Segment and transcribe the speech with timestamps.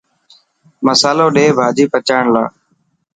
[0.85, 2.47] مصالو ڌي ڀاڄي پچائڻ لاءِ.